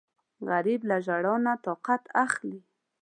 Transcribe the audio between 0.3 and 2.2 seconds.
غریب له ژړا نه طاقت